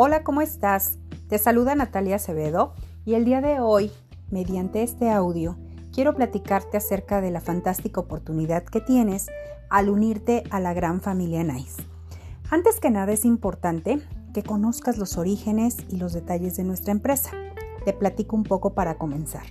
Hola, 0.00 0.22
¿cómo 0.22 0.42
estás? 0.42 0.96
Te 1.28 1.38
saluda 1.38 1.74
Natalia 1.74 2.14
Acevedo 2.14 2.72
y 3.04 3.14
el 3.14 3.24
día 3.24 3.40
de 3.40 3.58
hoy, 3.58 3.90
mediante 4.30 4.84
este 4.84 5.10
audio, 5.10 5.56
quiero 5.92 6.14
platicarte 6.14 6.76
acerca 6.76 7.20
de 7.20 7.32
la 7.32 7.40
fantástica 7.40 8.00
oportunidad 8.00 8.62
que 8.62 8.80
tienes 8.80 9.26
al 9.70 9.88
unirte 9.88 10.44
a 10.50 10.60
la 10.60 10.72
gran 10.72 11.00
familia 11.00 11.42
Nice. 11.42 11.82
Antes 12.48 12.78
que 12.78 12.90
nada 12.90 13.10
es 13.10 13.24
importante 13.24 13.98
que 14.32 14.44
conozcas 14.44 14.98
los 14.98 15.18
orígenes 15.18 15.78
y 15.88 15.96
los 15.96 16.12
detalles 16.12 16.56
de 16.56 16.62
nuestra 16.62 16.92
empresa. 16.92 17.32
Te 17.84 17.92
platico 17.92 18.36
un 18.36 18.44
poco 18.44 18.74
para 18.74 18.98
comenzar. 18.98 19.46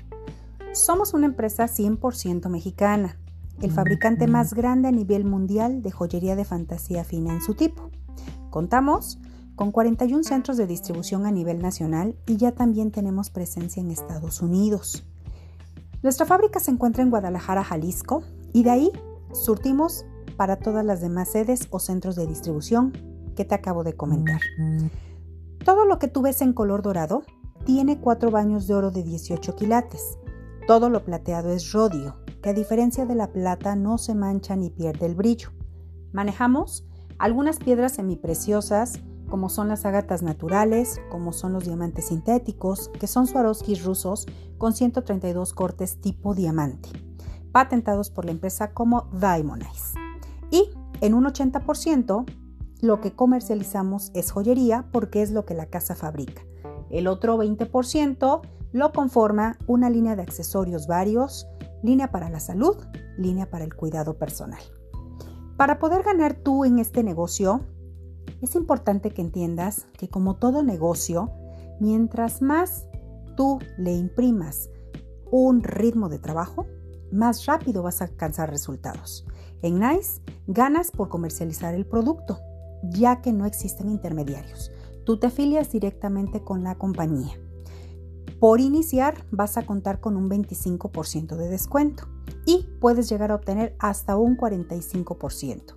Somos 0.71 1.13
una 1.13 1.25
empresa 1.25 1.65
100% 1.65 2.47
mexicana, 2.47 3.17
el 3.61 3.71
fabricante 3.71 4.27
más 4.27 4.53
grande 4.53 4.87
a 4.87 4.93
nivel 4.93 5.25
mundial 5.25 5.81
de 5.81 5.91
joyería 5.91 6.37
de 6.37 6.45
fantasía 6.45 7.03
fina 7.03 7.33
en 7.33 7.41
su 7.41 7.53
tipo. 7.53 7.91
Contamos 8.49 9.19
con 9.57 9.71
41 9.71 10.23
centros 10.23 10.55
de 10.55 10.67
distribución 10.67 11.25
a 11.25 11.31
nivel 11.31 11.59
nacional 11.59 12.15
y 12.27 12.37
ya 12.37 12.51
también 12.51 12.91
tenemos 12.91 13.31
presencia 13.31 13.81
en 13.81 13.89
Estados 13.89 14.43
Unidos. 14.43 15.03
Nuestra 16.03 16.27
fábrica 16.27 16.59
se 16.59 16.69
encuentra 16.69 17.01
en 17.01 17.09
Guadalajara, 17.09 17.63
Jalisco, 17.63 18.21
y 18.53 18.61
de 18.61 18.69
ahí 18.69 18.91
surtimos 19.33 20.05
para 20.37 20.57
todas 20.57 20.85
las 20.85 21.01
demás 21.01 21.31
sedes 21.31 21.67
o 21.71 21.79
centros 21.79 22.15
de 22.15 22.27
distribución 22.27 22.93
que 23.35 23.45
te 23.45 23.55
acabo 23.55 23.83
de 23.83 23.95
comentar. 23.95 24.39
Todo 25.65 25.85
lo 25.85 25.97
que 25.97 26.07
tú 26.07 26.21
ves 26.21 26.41
en 26.43 26.53
color 26.53 26.83
dorado 26.83 27.23
tiene 27.65 27.99
cuatro 27.99 28.29
baños 28.29 28.67
de 28.67 28.75
oro 28.75 28.91
de 28.91 29.01
18 29.01 29.55
quilates. 29.55 30.19
Todo 30.67 30.91
lo 30.91 31.03
plateado 31.03 31.49
es 31.49 31.71
rodio, 31.71 32.17
que 32.43 32.49
a 32.49 32.53
diferencia 32.53 33.07
de 33.07 33.15
la 33.15 33.31
plata 33.31 33.75
no 33.75 33.97
se 33.97 34.13
mancha 34.13 34.55
ni 34.55 34.69
pierde 34.69 35.07
el 35.07 35.15
brillo. 35.15 35.49
Manejamos 36.13 36.85
algunas 37.17 37.57
piedras 37.57 37.93
semipreciosas 37.93 39.01
como 39.27 39.49
son 39.49 39.67
las 39.67 39.85
ágatas 39.85 40.23
naturales, 40.23 41.01
como 41.09 41.33
son 41.33 41.53
los 41.53 41.65
diamantes 41.65 42.07
sintéticos, 42.07 42.89
que 42.99 43.07
son 43.07 43.27
Swarovskis 43.27 43.83
rusos 43.83 44.25
con 44.57 44.73
132 44.73 45.53
cortes 45.53 46.01
tipo 46.01 46.33
diamante, 46.33 46.89
patentados 47.51 48.09
por 48.09 48.25
la 48.25 48.31
empresa 48.31 48.73
como 48.73 49.09
Diamondize. 49.11 49.97
Y 50.51 50.69
en 51.01 51.13
un 51.13 51.25
80% 51.25 52.25
lo 52.81 53.01
que 53.01 53.13
comercializamos 53.13 54.11
es 54.13 54.31
joyería 54.31 54.87
porque 54.91 55.21
es 55.21 55.31
lo 55.31 55.45
que 55.45 55.53
la 55.53 55.67
casa 55.67 55.95
fabrica. 55.95 56.43
El 56.89 57.07
otro 57.07 57.37
20% 57.37 58.41
lo 58.71 58.91
conforma 58.91 59.57
una 59.67 59.89
línea 59.89 60.15
de 60.15 60.21
accesorios 60.21 60.87
varios, 60.87 61.47
línea 61.83 62.11
para 62.11 62.29
la 62.29 62.39
salud, 62.39 62.77
línea 63.17 63.49
para 63.49 63.65
el 63.65 63.73
cuidado 63.73 64.17
personal. 64.17 64.61
Para 65.57 65.79
poder 65.79 66.03
ganar 66.03 66.35
tú 66.35 66.65
en 66.65 66.79
este 66.79 67.03
negocio, 67.03 67.61
es 68.41 68.55
importante 68.55 69.11
que 69.11 69.21
entiendas 69.21 69.85
que 69.97 70.09
como 70.09 70.35
todo 70.35 70.63
negocio, 70.63 71.31
mientras 71.79 72.41
más 72.41 72.85
tú 73.35 73.59
le 73.77 73.93
imprimas 73.93 74.69
un 75.31 75.63
ritmo 75.63 76.09
de 76.09 76.19
trabajo, 76.19 76.65
más 77.11 77.45
rápido 77.45 77.83
vas 77.83 78.01
a 78.01 78.05
alcanzar 78.05 78.49
resultados. 78.49 79.25
En 79.61 79.79
NICE 79.79 80.21
ganas 80.47 80.91
por 80.91 81.09
comercializar 81.09 81.73
el 81.73 81.85
producto, 81.85 82.39
ya 82.83 83.21
que 83.21 83.33
no 83.33 83.45
existen 83.45 83.89
intermediarios. 83.89 84.71
Tú 85.05 85.19
te 85.19 85.27
afilias 85.27 85.71
directamente 85.71 86.43
con 86.43 86.63
la 86.63 86.75
compañía. 86.75 87.39
Por 88.39 88.59
iniciar 88.59 89.25
vas 89.31 89.57
a 89.57 89.65
contar 89.65 89.99
con 89.99 90.15
un 90.15 90.29
25% 90.29 91.35
de 91.37 91.49
descuento 91.49 92.07
y 92.45 92.67
puedes 92.79 93.09
llegar 93.09 93.31
a 93.31 93.35
obtener 93.35 93.75
hasta 93.79 94.15
un 94.15 94.37
45%. 94.37 95.76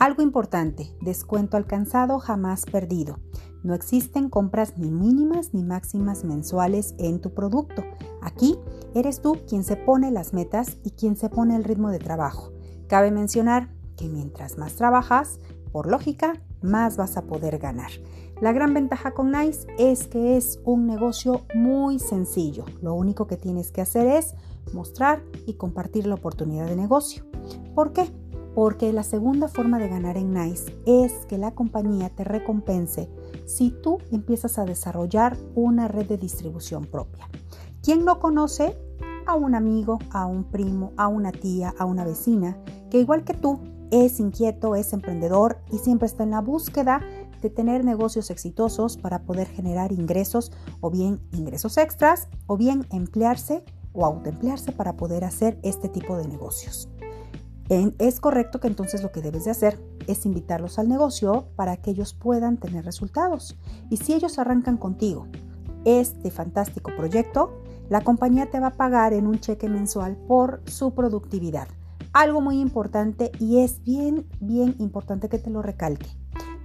Algo 0.00 0.22
importante, 0.22 0.96
descuento 1.02 1.58
alcanzado 1.58 2.20
jamás 2.20 2.64
perdido. 2.64 3.18
No 3.62 3.74
existen 3.74 4.30
compras 4.30 4.78
ni 4.78 4.90
mínimas 4.90 5.52
ni 5.52 5.62
máximas 5.62 6.24
mensuales 6.24 6.94
en 6.96 7.20
tu 7.20 7.34
producto. 7.34 7.84
Aquí 8.22 8.58
eres 8.94 9.20
tú 9.20 9.36
quien 9.46 9.62
se 9.62 9.76
pone 9.76 10.10
las 10.10 10.32
metas 10.32 10.78
y 10.84 10.92
quien 10.92 11.16
se 11.16 11.28
pone 11.28 11.54
el 11.54 11.64
ritmo 11.64 11.90
de 11.90 11.98
trabajo. 11.98 12.50
Cabe 12.88 13.10
mencionar 13.10 13.74
que 13.98 14.08
mientras 14.08 14.56
más 14.56 14.74
trabajas, 14.74 15.38
por 15.70 15.86
lógica, 15.86 16.32
más 16.62 16.96
vas 16.96 17.18
a 17.18 17.26
poder 17.26 17.58
ganar. 17.58 17.90
La 18.40 18.52
gran 18.52 18.72
ventaja 18.72 19.12
con 19.12 19.30
Nice 19.30 19.66
es 19.78 20.06
que 20.06 20.38
es 20.38 20.60
un 20.64 20.86
negocio 20.86 21.42
muy 21.54 21.98
sencillo. 21.98 22.64
Lo 22.80 22.94
único 22.94 23.26
que 23.26 23.36
tienes 23.36 23.70
que 23.70 23.82
hacer 23.82 24.06
es 24.06 24.34
mostrar 24.72 25.22
y 25.46 25.58
compartir 25.58 26.06
la 26.06 26.14
oportunidad 26.14 26.66
de 26.66 26.76
negocio. 26.76 27.26
¿Por 27.74 27.92
qué? 27.92 28.10
Porque 28.54 28.92
la 28.92 29.02
segunda 29.02 29.48
forma 29.48 29.78
de 29.78 29.88
ganar 29.88 30.16
en 30.16 30.32
Nice 30.32 30.74
es 30.86 31.12
que 31.26 31.38
la 31.38 31.52
compañía 31.52 32.10
te 32.10 32.24
recompense 32.24 33.08
si 33.46 33.70
tú 33.70 33.98
empiezas 34.10 34.58
a 34.58 34.64
desarrollar 34.64 35.36
una 35.54 35.88
red 35.88 36.06
de 36.06 36.16
distribución 36.16 36.86
propia. 36.86 37.28
¿Quién 37.82 38.04
no 38.04 38.18
conoce 38.20 38.76
a 39.26 39.34
un 39.34 39.54
amigo, 39.54 39.98
a 40.10 40.26
un 40.26 40.44
primo, 40.44 40.92
a 40.96 41.08
una 41.08 41.32
tía, 41.32 41.74
a 41.78 41.84
una 41.84 42.04
vecina, 42.04 42.58
que 42.90 42.98
igual 42.98 43.24
que 43.24 43.34
tú 43.34 43.60
es 43.90 44.20
inquieto, 44.20 44.74
es 44.74 44.92
emprendedor 44.92 45.58
y 45.70 45.78
siempre 45.78 46.06
está 46.06 46.24
en 46.24 46.30
la 46.30 46.40
búsqueda 46.40 47.00
de 47.40 47.50
tener 47.50 47.84
negocios 47.84 48.30
exitosos 48.30 48.96
para 48.96 49.22
poder 49.22 49.46
generar 49.46 49.92
ingresos 49.92 50.52
o 50.80 50.90
bien 50.90 51.20
ingresos 51.32 51.78
extras 51.78 52.28
o 52.46 52.56
bien 52.56 52.86
emplearse 52.90 53.64
o 53.92 54.04
autoemplearse 54.04 54.72
para 54.72 54.96
poder 54.96 55.24
hacer 55.24 55.58
este 55.62 55.88
tipo 55.88 56.16
de 56.16 56.28
negocios? 56.28 56.88
Es 57.70 58.18
correcto 58.18 58.58
que 58.58 58.66
entonces 58.66 59.02
lo 59.02 59.12
que 59.12 59.22
debes 59.22 59.44
de 59.44 59.52
hacer 59.52 59.80
es 60.08 60.26
invitarlos 60.26 60.80
al 60.80 60.88
negocio 60.88 61.46
para 61.54 61.76
que 61.76 61.92
ellos 61.92 62.14
puedan 62.14 62.56
tener 62.56 62.84
resultados. 62.84 63.56
Y 63.90 63.98
si 63.98 64.12
ellos 64.12 64.40
arrancan 64.40 64.76
contigo 64.76 65.28
este 65.84 66.32
fantástico 66.32 66.90
proyecto, 66.96 67.62
la 67.88 68.00
compañía 68.00 68.50
te 68.50 68.58
va 68.58 68.68
a 68.68 68.76
pagar 68.76 69.12
en 69.12 69.28
un 69.28 69.38
cheque 69.38 69.68
mensual 69.68 70.16
por 70.16 70.62
su 70.66 70.94
productividad. 70.94 71.68
Algo 72.12 72.40
muy 72.40 72.60
importante 72.60 73.30
y 73.38 73.58
es 73.58 73.84
bien, 73.84 74.26
bien 74.40 74.74
importante 74.80 75.28
que 75.28 75.38
te 75.38 75.50
lo 75.50 75.62
recalque. 75.62 76.08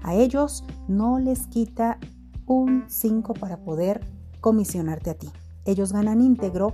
A 0.02 0.16
ellos 0.16 0.64
no 0.88 1.20
les 1.20 1.46
quita 1.46 2.00
un 2.48 2.86
5 2.88 3.36
para 3.36 3.58
poder 3.58 4.02
comisionarte 4.42 5.12
a 5.12 5.16
ti. 5.16 5.30
Ellos 5.66 5.94
ganan 5.94 6.22
íntegro 6.22 6.74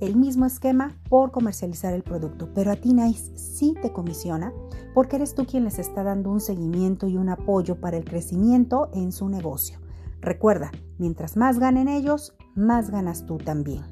el 0.00 0.16
mismo 0.16 0.46
esquema 0.46 0.96
por 1.08 1.30
comercializar 1.30 1.94
el 1.94 2.02
producto, 2.02 2.50
pero 2.54 2.70
a 2.70 2.76
ti 2.76 2.92
Nice 2.92 3.36
sí 3.36 3.74
te 3.80 3.92
comisiona 3.92 4.52
porque 4.94 5.16
eres 5.16 5.34
tú 5.34 5.46
quien 5.46 5.64
les 5.64 5.78
está 5.78 6.02
dando 6.02 6.30
un 6.30 6.40
seguimiento 6.40 7.06
y 7.06 7.16
un 7.16 7.28
apoyo 7.28 7.80
para 7.80 7.96
el 7.96 8.04
crecimiento 8.04 8.90
en 8.92 9.12
su 9.12 9.28
negocio. 9.28 9.78
Recuerda, 10.20 10.70
mientras 10.98 11.36
más 11.36 11.58
ganen 11.58 11.88
ellos, 11.88 12.34
más 12.54 12.90
ganas 12.90 13.26
tú 13.26 13.38
también. 13.38 13.84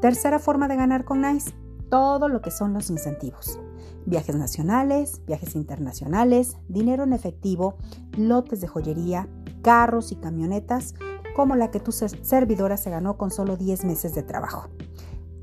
Tercera 0.00 0.38
forma 0.38 0.68
de 0.68 0.76
ganar 0.76 1.04
con 1.04 1.22
Nice, 1.22 1.52
todo 1.90 2.28
lo 2.28 2.42
que 2.42 2.50
son 2.50 2.72
los 2.72 2.90
incentivos. 2.90 3.58
Viajes 4.04 4.36
nacionales, 4.36 5.22
viajes 5.26 5.56
internacionales, 5.56 6.56
dinero 6.68 7.04
en 7.04 7.12
efectivo, 7.12 7.76
lotes 8.16 8.60
de 8.60 8.68
joyería, 8.68 9.28
carros 9.62 10.12
y 10.12 10.16
camionetas, 10.16 10.94
como 11.34 11.56
la 11.56 11.70
que 11.70 11.80
tu 11.80 11.92
servidora 11.92 12.76
se 12.76 12.90
ganó 12.90 13.16
con 13.18 13.30
solo 13.30 13.56
10 13.56 13.84
meses 13.84 14.14
de 14.14 14.22
trabajo. 14.22 14.68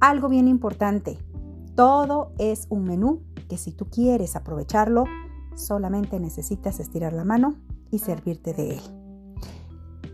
Algo 0.04 0.28
bien 0.28 0.50
importante, 0.50 1.18
todo 1.76 2.34
es 2.38 2.68
un 2.70 2.84
menú 2.84 3.24
que 3.48 3.56
si 3.56 3.72
tú 3.72 3.90
quieres 3.90 4.36
aprovecharlo, 4.36 5.06
solamente 5.56 6.20
necesitas 6.20 6.82
estirar 6.82 7.14
la 7.14 7.24
mano 7.24 7.56
y 7.90 8.00
servirte 8.00 8.54
de 8.54 8.72
él. 8.72 8.82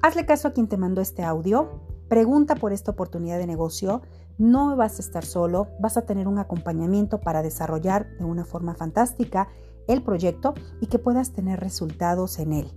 Hazle 0.03 0.27
caso 0.27 0.47
a 0.47 0.51
quien 0.51 0.67
te 0.67 0.77
mandó 0.77 1.01
este 1.01 1.23
audio, 1.23 1.81
pregunta 2.07 2.53
por 2.53 2.71
esta 2.71 2.91
oportunidad 2.91 3.39
de 3.39 3.47
negocio, 3.47 4.03
no 4.37 4.75
vas 4.75 4.99
a 4.99 5.01
estar 5.01 5.25
solo, 5.25 5.69
vas 5.79 5.97
a 5.97 6.05
tener 6.05 6.27
un 6.27 6.37
acompañamiento 6.37 7.19
para 7.19 7.41
desarrollar 7.41 8.15
de 8.19 8.25
una 8.25 8.45
forma 8.45 8.75
fantástica 8.75 9.47
el 9.87 10.03
proyecto 10.03 10.53
y 10.81 10.85
que 10.85 10.99
puedas 10.99 11.33
tener 11.33 11.59
resultados 11.59 12.37
en 12.37 12.53
él. 12.53 12.71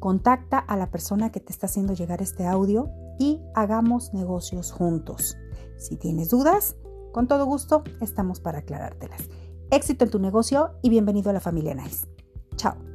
Contacta 0.00 0.58
a 0.58 0.76
la 0.76 0.90
persona 0.90 1.32
que 1.32 1.40
te 1.40 1.50
está 1.50 1.64
haciendo 1.64 1.94
llegar 1.94 2.20
este 2.20 2.46
audio 2.46 2.90
y 3.18 3.40
hagamos 3.54 4.12
negocios 4.12 4.70
juntos. 4.70 5.38
Si 5.76 5.96
tienes 5.96 6.30
dudas, 6.30 6.76
con 7.12 7.26
todo 7.26 7.44
gusto 7.46 7.82
estamos 8.00 8.40
para 8.40 8.60
aclarártelas. 8.60 9.28
Éxito 9.70 10.04
en 10.04 10.10
tu 10.10 10.18
negocio 10.18 10.70
y 10.82 10.90
bienvenido 10.90 11.30
a 11.30 11.32
la 11.32 11.40
familia 11.40 11.74
Nice. 11.74 12.06
Chao. 12.56 12.91